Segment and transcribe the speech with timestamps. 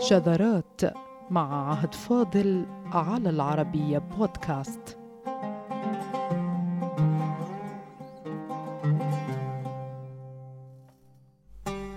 [0.00, 0.80] شذرات
[1.30, 4.98] مع عهد فاضل على العربية بودكاست.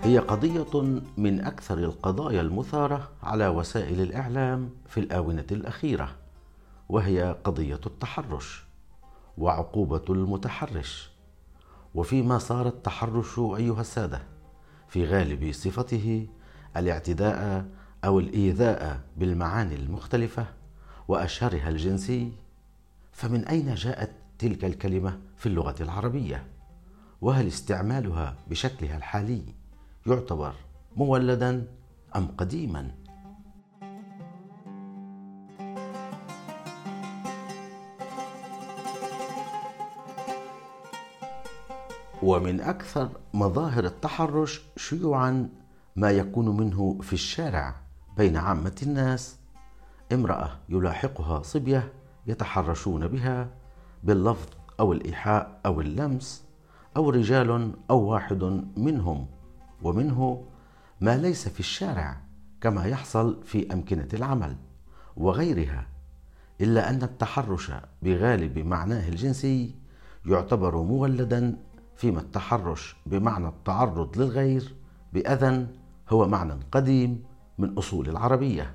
[0.02, 6.08] هي قضية من أكثر القضايا المثارة على وسائل الإعلام في الآونة الأخيرة
[6.88, 8.64] وهي قضية التحرش
[9.38, 11.10] وعقوبة المتحرش.
[11.94, 14.22] وفيما صار التحرش أيها السادة
[14.88, 16.26] في غالب صفته
[16.76, 17.66] الاعتداء
[18.04, 20.46] أو الإيذاء بالمعاني المختلفة
[21.08, 22.32] وأشهرها الجنسي
[23.12, 26.46] فمن أين جاءت تلك الكلمة في اللغة العربية؟
[27.20, 29.42] وهل استعمالها بشكلها الحالي
[30.06, 30.54] يعتبر
[30.96, 31.66] مولدا
[32.16, 32.90] أم قديما؟
[42.22, 45.48] ومن أكثر مظاهر التحرش شيوعا
[45.96, 47.83] ما يكون منه في الشارع.
[48.16, 49.38] بين عامة الناس.
[50.12, 51.92] امرأة يلاحقها صبية
[52.26, 53.48] يتحرشون بها
[54.04, 54.48] باللفظ
[54.80, 56.44] أو الإيحاء أو اللمس
[56.96, 58.44] أو رجال أو واحد
[58.76, 59.26] منهم.
[59.82, 60.44] ومنه
[61.00, 62.16] ما ليس في الشارع
[62.60, 64.56] كما يحصل في أمكنة العمل
[65.16, 65.86] وغيرها
[66.60, 69.74] إلا أن التحرش بغالب معناه الجنسي
[70.26, 71.56] يعتبر مولدا
[71.96, 74.74] فيما التحرش بمعنى التعرض للغير
[75.12, 75.66] بأذى
[76.10, 77.22] هو معنى قديم
[77.58, 78.74] من أصول العربية.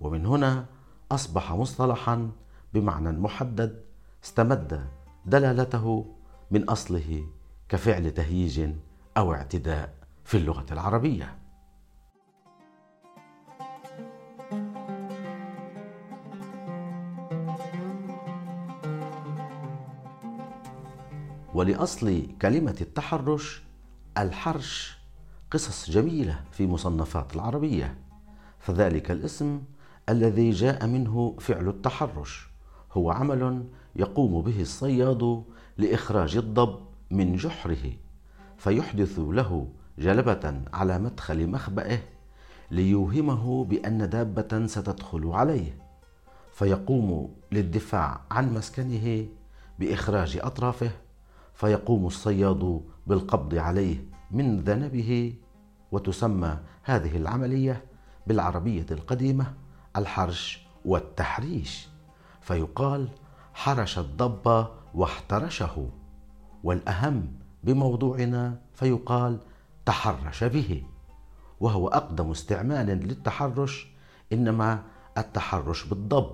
[0.00, 0.66] ومن هنا
[1.12, 2.30] أصبح مصطلحا
[2.74, 3.84] بمعنى محدد
[4.24, 4.88] استمد
[5.26, 6.14] دلالته
[6.50, 7.26] من أصله
[7.68, 8.70] كفعل تهييج
[9.16, 9.94] أو اعتداء
[10.24, 11.38] في اللغة العربية.
[21.54, 23.62] ولأصل كلمة التحرش
[24.18, 24.98] الحرش
[25.50, 28.07] قصص جميلة في مصنفات العربية.
[28.68, 29.62] فذلك الاسم
[30.08, 32.48] الذي جاء منه فعل التحرش.
[32.92, 33.64] هو عمل
[33.96, 35.42] يقوم به الصياد
[35.78, 36.78] لإخراج الضب
[37.10, 37.92] من جحره
[38.58, 39.68] فيحدث له
[39.98, 41.98] جلبة على مدخل مخبئه
[42.70, 45.78] ليوهمه بأن دابة ستدخل عليه
[46.52, 49.26] فيقوم للدفاع عن مسكنه
[49.78, 50.90] بإخراج أطرافه
[51.54, 55.34] فيقوم الصياد بالقبض عليه من ذنبه
[55.92, 57.87] وتسمى هذه العملية
[58.28, 59.54] بالعربية القديمة
[59.96, 61.88] الحرش والتحريش
[62.40, 63.08] فيقال
[63.54, 65.88] حرش الضب واحترشه
[66.64, 67.32] والأهم
[67.64, 69.38] بموضوعنا فيقال
[69.86, 70.82] تحرش به
[71.60, 73.86] وهو أقدم استعمال للتحرش
[74.32, 74.82] إنما
[75.18, 76.30] التحرش بالضب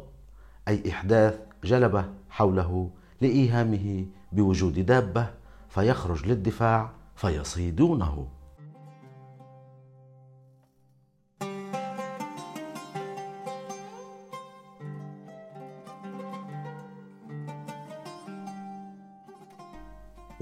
[0.69, 2.91] أي إحداث جلبه حوله
[3.21, 5.31] لإيهامه بوجود دابة
[5.69, 8.28] فيخرج للدفاع فيصيدونه.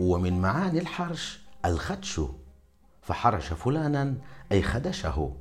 [0.03, 2.21] ومن معاني الحرش الخدش
[3.03, 4.15] فحرش فلانا
[4.53, 5.37] أي خدشه.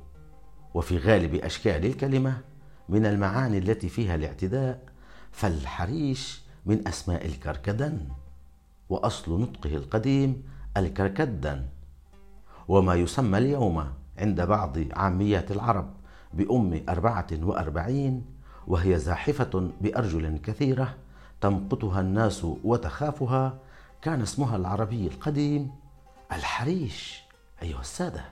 [0.74, 2.40] وفي غالب أشكال الكلمة
[2.88, 4.82] من المعاني التي فيها الاعتداء
[5.32, 8.08] فالحريش من أسماء الكركدن.
[8.88, 10.42] وأصل نطقه القديم
[10.76, 11.66] الكركدن.
[12.68, 13.84] وما يسمى اليوم
[14.18, 15.94] عند بعض عاميات العرب
[16.34, 18.24] بأم أربعة وأربعين
[18.66, 20.94] وهي زاحفة بأرجل كثيرة
[21.40, 23.58] تمقتها الناس وتخافها
[24.02, 25.70] كان اسمها العربي القديم
[26.32, 27.22] الحريش.
[27.62, 28.24] أيها السادة.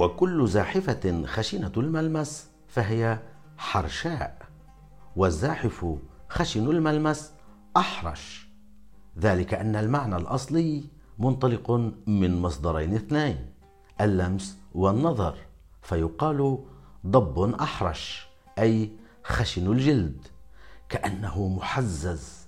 [0.00, 3.18] وكل زاحفة خشنة الملمس فهي
[3.58, 4.38] حرشاء
[5.16, 5.96] والزاحف
[6.28, 7.32] خشن الملمس
[7.76, 8.48] أحرش.
[9.18, 10.84] ذلك أن المعنى الأصلي
[11.18, 11.70] منطلق
[12.06, 13.59] من مصدرين اثنين.
[14.00, 15.36] اللمس والنظر
[15.82, 16.58] فيقال
[17.06, 18.26] ضب أحرش
[18.58, 18.92] أي
[19.24, 20.26] خشن الجلد
[20.88, 22.46] كأنه محزز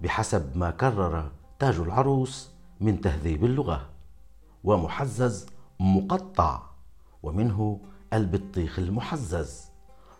[0.00, 2.50] بحسب ما كرر تاج العروس
[2.80, 3.88] من تهذيب اللغة
[4.64, 5.46] ومحزز
[5.80, 6.62] مقطع
[7.22, 7.80] ومنه
[8.12, 9.64] البطيخ المحزز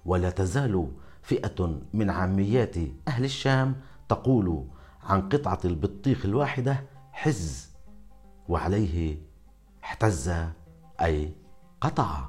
[0.05, 0.89] ولا تزال
[1.23, 2.77] فئة من عاميات
[3.09, 3.77] أهل الشام
[4.09, 4.65] تقول
[5.03, 7.69] عن قطعة البطيخ الواحدة حز
[8.49, 9.19] وعليه
[9.85, 10.35] احتز
[11.01, 11.33] أي
[11.81, 12.29] قطع.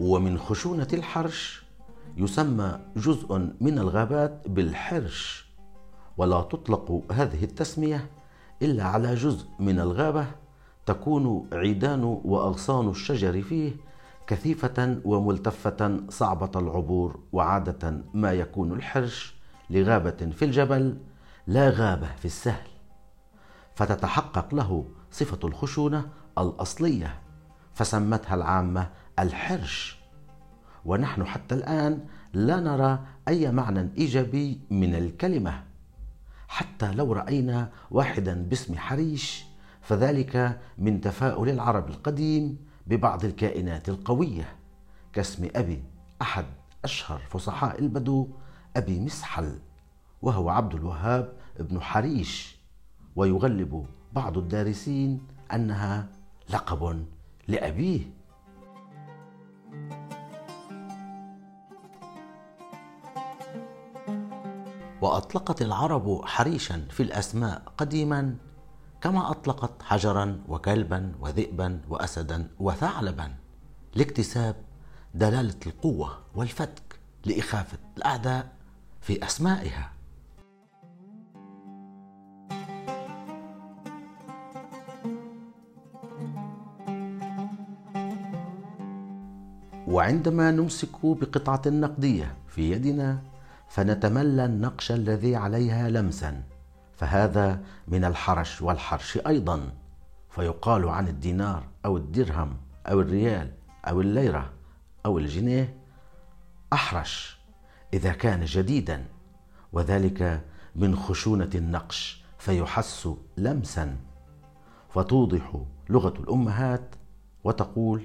[0.00, 1.62] ومن خشونة الحرش
[2.16, 5.50] يسمى جزء من الغابات بالحرش
[6.16, 8.10] ولا تطلق هذه التسمية
[8.62, 10.26] إلا على جزء من الغابة
[10.90, 13.72] تكون عيدان وأغصان الشجر فيه
[14.26, 19.34] كثيفة وملتفة صعبة العبور وعادة ما يكون الحرش
[19.70, 20.96] لغابة في الجبل
[21.46, 22.68] لا غابة في السهل.
[23.74, 26.08] فتتحقق له صفة الخشونة
[26.38, 27.18] الأصلية
[27.74, 29.98] فسمتها العامة الحرش.
[30.84, 32.98] ونحن حتى الآن لا نرى
[33.28, 35.62] أي معنى إيجابي من الكلمة
[36.48, 39.49] حتى لو رأينا واحدا باسم حريش
[39.90, 44.56] فذلك من تفاؤل العرب القديم ببعض الكائنات القوية
[45.12, 45.82] كاسم أبي
[46.22, 46.44] أحد
[46.84, 48.28] أشهر فصحاء البدو
[48.76, 49.58] أبي مسحل
[50.22, 52.56] وهو عبد الوهاب بن حريش
[53.16, 56.08] ويغلب بعض الدارسين أنها
[56.50, 57.04] لقب
[57.48, 58.00] لأبيه.
[65.00, 68.36] وأطلقت العرب حريشا في الأسماء قديما
[69.00, 73.34] كما أطلقت حجرا وكلبا وذئبا وأسدا وثعلبا
[73.94, 74.56] لاكتساب
[75.14, 78.52] دلالة القوة والفتك لإخافة الأعداء
[79.00, 79.92] في أسمائها.
[89.88, 93.22] وعندما نمسك بقطعة نقدية في يدنا
[93.68, 96.42] فنتملى النقش الذي عليها لمسا.
[97.00, 99.72] فهذا من الحرش والحرش أيضا.
[100.30, 102.56] فيقال عن الدينار أو الدرهم
[102.86, 103.52] أو الريال
[103.84, 104.50] أو الليرة
[105.06, 105.76] أو الجنيه
[106.72, 107.38] أحرش
[107.94, 109.06] إذا كان جديدا
[109.72, 110.44] وذلك
[110.76, 113.96] من خشونة النقش فيحس لمسا.
[114.90, 116.94] فتوضح لغة الأمهات
[117.44, 118.02] وتقول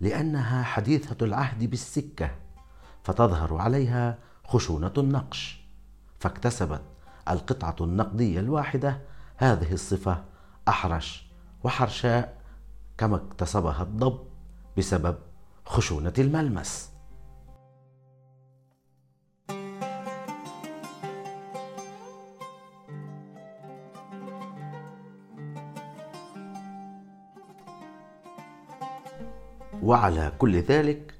[0.00, 2.30] لأنها حديثة العهد بالسكة
[3.04, 5.64] فتظهر عليها خشونة النقش
[6.18, 6.91] فاكتسبت
[7.30, 9.00] القطعة النقدية الواحدة.
[9.36, 10.24] هذه الصفة
[10.68, 11.26] أحرش
[11.64, 12.42] وحرشاء
[12.98, 14.18] كما اكتسبها الضب
[14.78, 15.16] بسبب
[15.66, 16.92] خشونة الملمس.
[29.82, 31.14] وعلى كل ذلك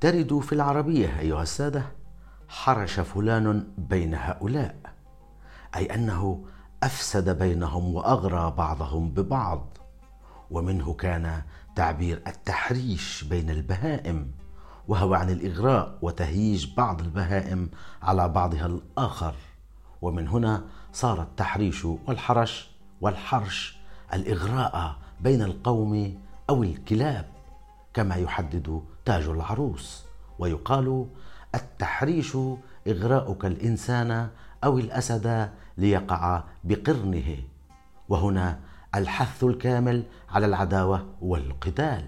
[0.00, 1.82] ترد في العربية أيها السادة
[2.48, 4.87] حرش فلان بين هؤلاء.
[5.76, 6.44] أي أنه
[6.82, 9.78] أفسد بينهم وأغرى بعضهم ببعض.
[10.50, 11.42] ومنه كان
[11.76, 14.30] تعبير التحريش بين البهائم
[14.88, 17.70] وهو عن الإغراء وتهييج بعض البهائم
[18.02, 19.34] على بعضها الآخر.
[20.02, 22.70] ومن هنا صار التحريش والحرش
[23.00, 23.78] والحرش
[24.14, 26.20] الإغراء بين القوم
[26.50, 27.26] أو الكلاب
[27.94, 30.04] كما يحدد تاج العروس
[30.38, 31.06] ويقال
[31.54, 32.36] التحريش
[32.86, 34.28] إغراؤك الإنسان
[34.64, 37.36] أو الأسد ليقع بقرنه.
[38.08, 38.58] وهنا
[38.94, 42.04] الحث الكامل على العداوة والقتال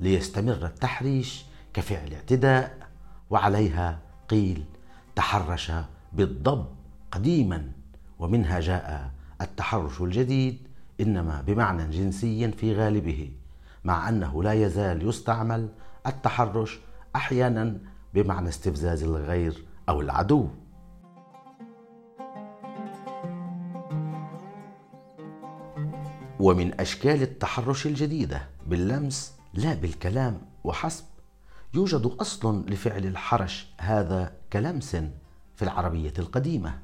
[0.00, 2.88] ليستمر التحريش كفعل اعتداء
[3.30, 3.98] وعليها
[4.28, 4.64] قيل
[5.16, 5.72] تحرش
[6.12, 6.66] بالضب
[7.12, 7.72] قديما.
[8.18, 9.10] ومنها جاء
[9.40, 10.58] التحرش الجديد
[11.00, 13.30] إنما بمعنى جنسي في غالبه
[13.84, 15.68] مع أنه لا يزال يستعمل
[16.06, 16.80] التحرش
[17.16, 17.78] أحيانا
[18.14, 20.48] بمعنى استفزاز الغير أو العدو.
[26.42, 31.04] ومن أشكال التحرش الجديدة باللمس لا بالكلام وحسب
[31.74, 34.96] يوجد أصل لفعل الحرش هذا كلمس
[35.56, 36.78] في العربية القديمة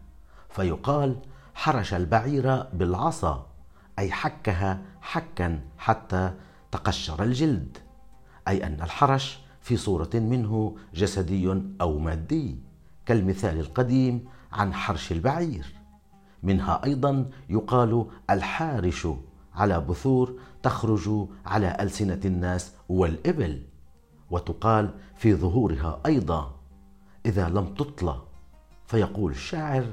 [0.50, 1.16] فيقال
[1.54, 3.46] حرش البعير بالعصا
[3.98, 6.34] أي حكها حكا حتى
[6.72, 7.78] تقشر الجلد
[8.48, 12.58] أي أن الحرش في صورة منه جسدي أو مادي
[13.06, 15.66] كالمثال القديم عن حرش البعير
[16.42, 19.06] منها أيضا يقال الحارش
[19.58, 23.62] على بثور تخرج على ألسنة الناس والإبل
[24.30, 26.54] وتقال في ظهورها أيضا
[27.26, 28.22] إذا لم تطلى
[28.86, 29.86] فيقول الشاعر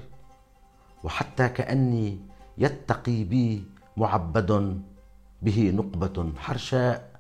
[1.04, 2.20] وحتى كأني
[2.58, 3.64] يتقي بي
[3.98, 4.82] معبد
[5.42, 7.20] به نقبة حرشاء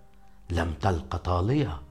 [0.51, 1.81] لم تلق طالية.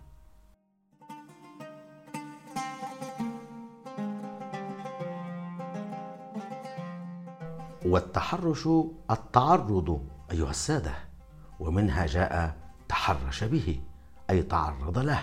[7.86, 8.68] والتحرش
[9.10, 10.00] التعرض
[10.34, 10.94] أيها السادة
[11.60, 12.56] ومنها جاء
[12.88, 13.80] تحرش به
[14.30, 15.20] أي تعرض له.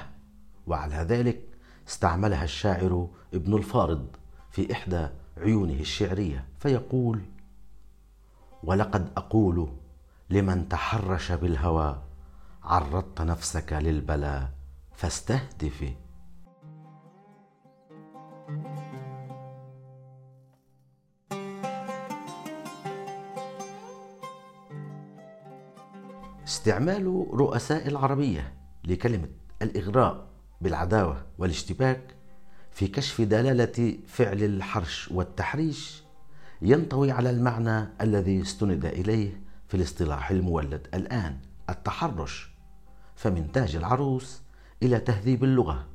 [0.68, 1.41] وعلى ذلك
[1.88, 4.08] استعملها الشاعر ابن الفارض
[4.51, 7.22] في إحدى عيونه الشعرية فيقول
[8.63, 9.70] ولقد أقول
[10.30, 12.01] لمن تحرش بالهوى
[12.63, 14.51] عرضت نفسك للبلاء
[14.96, 15.94] فاستهدفي
[26.51, 28.53] استعمال رؤساء العربية
[28.84, 29.27] لكلمة
[29.62, 30.27] الإغراء
[30.62, 32.15] بالعداوة والاشتباك
[32.72, 36.03] في كشف دلالة فعل الحرش والتحريش
[36.62, 41.38] ينطوي على المعنى الذي استند إليه في الاصطلاح المولد الآن
[41.70, 42.51] التحرش.
[43.15, 44.41] فمن تاج العروس
[44.84, 45.88] إلى تهذيب اللغة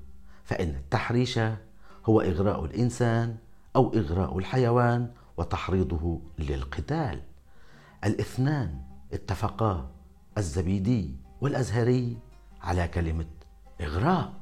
[0.44, 1.40] فإن التحريش
[2.06, 3.36] هو إغراء الإنسان
[3.76, 7.22] أو إغراء الحيوان وتحريضه للقتال.
[8.04, 8.80] الإثنان
[9.12, 9.95] اتفقا
[10.38, 12.16] الزبيدي والأزهري
[12.62, 13.26] على كلمة
[13.80, 14.32] إغراء.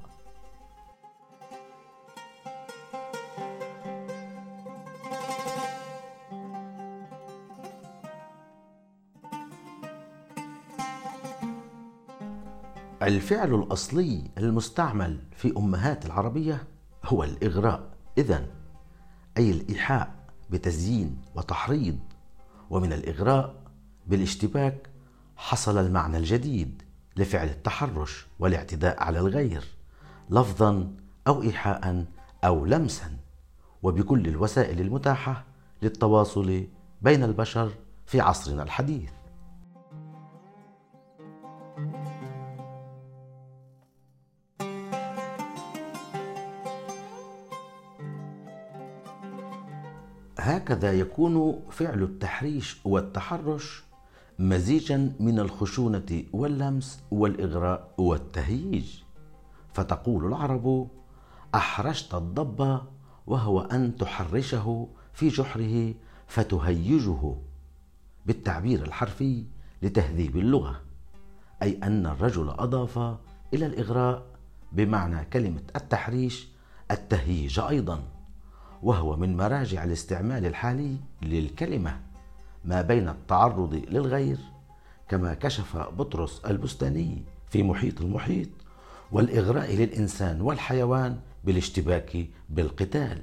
[13.03, 16.65] الفعل الأصلي المستعمل في أمهات العربية
[17.05, 17.91] هو الإغراء.
[18.19, 18.47] إذا
[19.39, 20.15] أي الإيحاء
[20.51, 21.99] بتزيين وتحريض
[22.71, 23.55] ومن الإغراء
[24.07, 24.94] بالاشتباك
[25.37, 26.83] حصل المعنى الجديد
[27.17, 29.64] لفعل التحرش والاعتداء على الغير
[30.31, 30.93] لفظا
[31.26, 32.05] أو إيحاء
[32.45, 33.17] أو لمسا
[33.83, 35.45] وبكل الوسائل المتاحة
[35.83, 36.64] للتواصل
[37.03, 37.71] بين البشر
[38.07, 39.11] في عصرنا الحديث.
[50.38, 53.84] هكذا يكون فعل التحريش والتحرش
[54.38, 59.03] مزيجا من الخشونة واللمس والإغراء والتهييج.
[59.73, 60.88] فتقول العرب
[61.55, 62.81] احرشت الضب
[63.26, 65.95] وهو أن تحرشه في جحره
[66.26, 67.35] فتهيجه
[68.26, 69.45] بالتعبير الحرفي
[69.83, 70.81] لتهذيب اللغة
[71.62, 72.99] أي أن الرجل أضاف
[73.55, 74.26] إلى الإغراء
[74.73, 76.49] بمعنى كلمة التحريش
[76.91, 78.03] التهييج أيضا
[78.83, 82.00] وهو من مراجع الاستعمال الحالي للكلمة.
[82.64, 84.38] ما بين التعرض للغير
[85.09, 88.49] كما كشف بطرس البستاني في محيط المحيط
[89.12, 93.23] والإغراء للإنسان والحيوان بالاشتباك بالقتال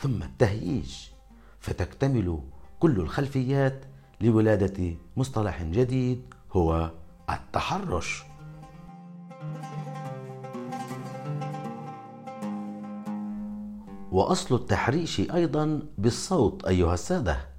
[0.00, 0.94] ثم التهييج.
[1.60, 2.38] فتكتمل
[2.80, 3.84] كل الخلفيات
[4.20, 6.90] لولادة مصطلح جديد هو
[7.30, 8.24] التحرش.
[14.12, 17.55] وأصل التحريش أيضا بالصوت أيها السادة.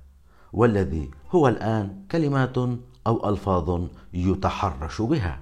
[0.54, 2.58] والذي هو الآن كلمات
[3.08, 3.82] أو ألفاظ
[4.14, 5.40] يتحرش بها.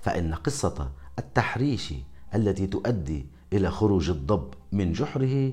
[0.00, 1.94] فإن قصة التحريش
[2.34, 5.52] التي تؤدي إلى خروج الضب من جحره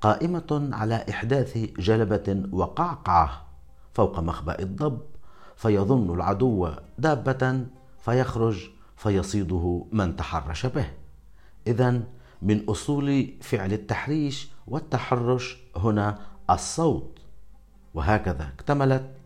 [0.00, 3.46] قائمة على إحداث جلبة وقعقعة
[3.94, 5.00] فوق مخبأ الضب
[5.56, 7.66] فيظن العدو دابة
[7.98, 10.86] فيخرج فيصيده من تحرش به.
[11.66, 12.02] اذا
[12.42, 16.18] من أصول فعل التحريش والتحرش هنا
[16.50, 17.18] الصوت.
[17.96, 19.16] وهكذا اكتملت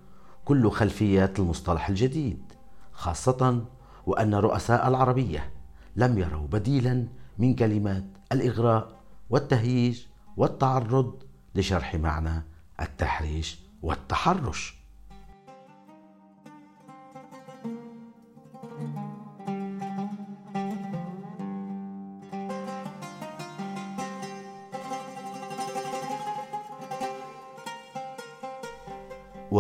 [0.45, 2.53] كل خلفيات المصطلح الجديد
[2.93, 3.65] خاصة
[4.07, 5.53] وأن رؤساء العربية
[5.97, 7.07] لم يروا بديلا
[7.39, 9.01] من كلمات الإغراء
[9.31, 11.23] والتهييج والتعرض
[11.55, 12.43] لشرح معنى
[12.81, 14.80] التحريش والتحرش.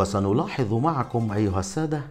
[0.00, 2.02] وسنلاحظ معكم أيها السادة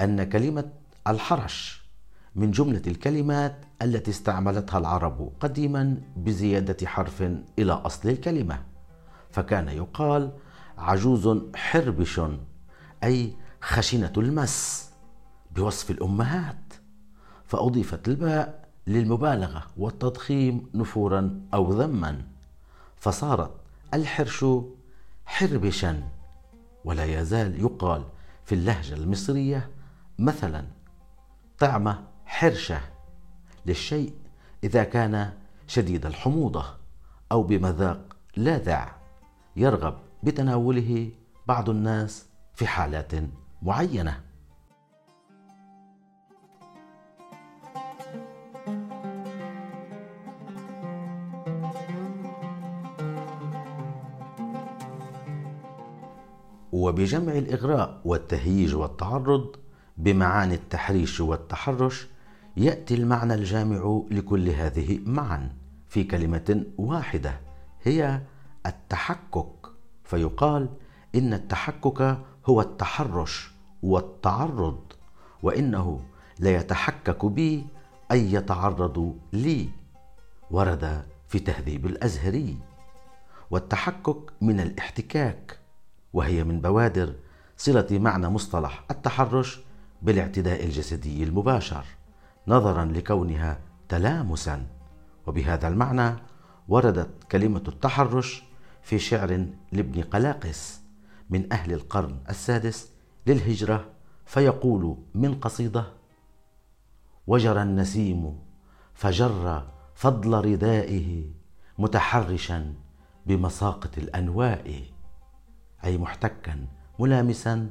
[0.00, 0.70] أن كلمة
[1.06, 1.86] الحرش
[2.34, 7.22] من جملة الكلمات التي استعملتها العرب قديما بزيادة حرف
[7.58, 8.62] إلى أصل الكلمة
[9.30, 10.32] فكان يقال
[10.78, 12.20] عجوز حربش
[13.04, 14.90] أي خشنة المس
[15.56, 16.74] بوصف الأمهات
[17.44, 22.22] فأضيفت الباء للمبالغة والتضخيم نفورا أو ذما
[22.96, 23.50] فصارت
[23.94, 24.44] الحرش
[25.26, 26.15] حربشا.
[26.86, 28.04] ولا يزال يقال
[28.44, 29.70] في اللهجة المصرية
[30.18, 30.64] مثلا
[31.58, 32.80] طعمة حرشة
[33.66, 34.12] للشيء
[34.64, 35.32] إذا كان
[35.66, 36.64] شديد الحموضة
[37.32, 38.92] أو بمذاق لاذع.
[39.56, 41.10] يرغب بتناوله
[41.46, 43.12] بعض الناس في حالات
[43.62, 44.20] معينة.
[56.76, 59.56] وبجمع الإغراء والتهييج والتعرض
[59.96, 62.06] بمعاني التحريش والتحرش
[62.56, 65.50] يأتي المعنى الجامع لكل هذه معا
[65.88, 67.40] في كلمة واحدة
[67.82, 68.20] هي
[68.66, 69.66] التحكك
[70.04, 70.68] فيقال
[71.14, 73.50] إن التحكك هو التحرش
[73.82, 74.80] والتعرض
[75.42, 76.00] وإنه
[76.38, 77.66] ليتحكك بي
[78.12, 79.68] أي يتعرض لي.
[80.50, 82.56] ورد في تهذيب الأزهري
[83.50, 85.65] والتحكك من الاحتكاك.
[86.12, 87.14] وهي من بوادر
[87.56, 89.60] صلة معنى مصطلح التحرش
[90.02, 91.84] بالاعتداء الجسدي المباشر
[92.48, 93.58] نظرا لكونها
[93.88, 94.66] تلامسا.
[95.26, 96.16] وبهذا المعنى
[96.68, 98.42] وردت كلمة التحرش
[98.82, 100.80] في شعر لابن قلاقس
[101.30, 102.90] من أهل القرن السادس
[103.26, 103.84] للهجرة
[104.26, 105.84] فيقول من قصيدة
[107.26, 108.38] وجر النسيم
[108.94, 111.24] فجر فضل ردائه
[111.78, 112.74] متحرشا
[113.26, 114.95] بمساقط الأنواء.
[115.84, 116.66] أي محتكا
[116.98, 117.70] ملامسا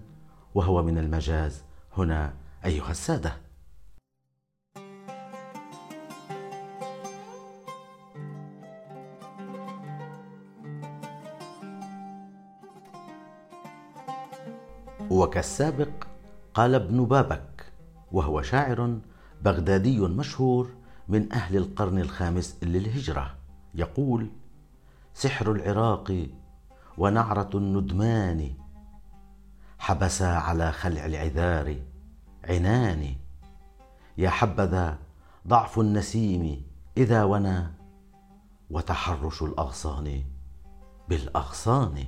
[0.55, 1.63] وهو من المجاز.
[1.97, 2.33] هنا
[2.65, 3.45] أيها السادة.
[15.09, 15.89] وكالسابق
[16.53, 17.73] قال ابن بابك
[18.11, 18.99] وهو شاعر
[19.41, 20.69] بغدادي مشهور
[21.07, 23.35] من أهل القرن الخامس للهجرة
[23.75, 24.29] يقول
[25.13, 26.27] سحر العراق
[26.97, 28.53] ونعرة الندمان.
[29.79, 31.75] حبسا على خلع العذار
[32.43, 33.15] عنان.
[34.17, 34.97] يا حبذا
[35.47, 36.63] ضعف النسيم
[36.97, 37.67] إذا ونى
[38.69, 40.23] وتحرش الأغصان
[41.09, 42.05] بالأغصان.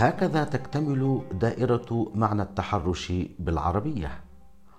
[0.00, 4.10] هكذا تكتمل دائرة معنى التحرش بالعربية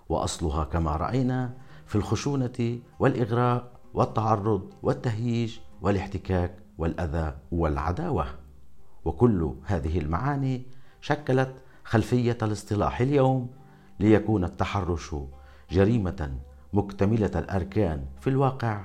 [0.09, 1.53] وأصلها كما رأينا
[1.85, 8.25] في الخشونة والإغراء والتعرض والتهييج والاحتكاك والأذى والعداوة.
[9.05, 10.65] وكل هذه المعاني
[11.01, 13.49] شكلت خلفية الاصطلاح اليوم
[13.99, 15.15] ليكون التحرش
[15.71, 16.37] جريمة
[16.73, 18.81] مكتملة الأركان في الواقع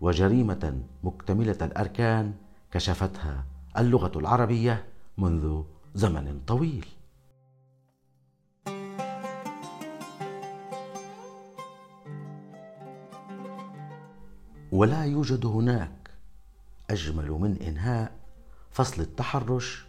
[0.00, 2.34] وجريمة مكتملة الأركان
[2.70, 3.44] كشفتها
[3.78, 4.84] اللغة العربية
[5.18, 5.62] منذ
[5.94, 6.86] زمن طويل.
[14.72, 16.10] ولا يوجد هناك
[16.90, 18.12] أجمل من إنهاء
[18.70, 19.86] فصل التحرش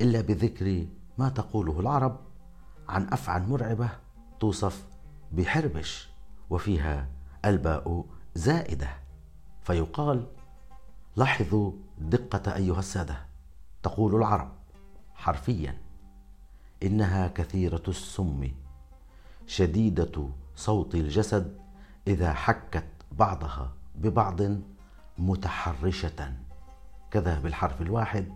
[0.00, 0.86] إلا بذكر
[1.18, 2.20] ما تقوله العرب
[2.88, 3.90] عن أفعى مرعبة
[4.40, 4.86] توصف
[5.32, 6.08] بحربش
[6.50, 7.08] وفيها
[7.44, 8.04] ألباء
[8.34, 8.88] زائدة.
[9.62, 10.26] فيقال
[11.16, 13.26] لاحظوا دقة أيها السادة
[13.82, 14.59] تقول العرب.
[15.20, 15.78] حرفيا.
[16.82, 18.48] إنها كثيرة السم
[19.46, 21.58] شديدة صوت الجسد
[22.06, 24.40] إذا حكت بعضها ببعض
[25.18, 26.32] متحرشة.
[27.10, 28.32] كذا بالحرف الواحد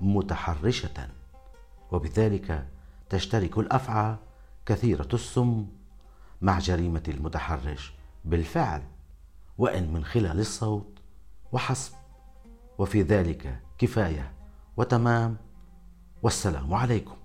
[0.00, 1.08] متحرشة.
[1.92, 2.66] وبذلك
[3.10, 4.16] تشترك الأفعى
[4.66, 5.66] كثيرة السم
[6.42, 7.92] مع جريمة المتحرش
[8.24, 8.82] بالفعل
[9.58, 10.98] وإن من خلال الصوت
[11.52, 11.92] وحسب.
[12.78, 14.32] وفي ذلك كفاية
[14.76, 15.36] وتمام.
[16.24, 17.23] والسلام عليكم.